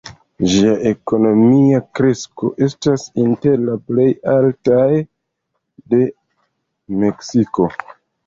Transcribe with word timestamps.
Ĝia 0.51 0.69
ekonomia 0.91 1.81
kresko 1.99 2.49
estas 2.67 3.03
inter 3.25 3.61
la 3.67 3.75
plej 3.91 4.07
altaj 4.33 4.89
de 5.95 6.01
Meksiko. 7.05 7.69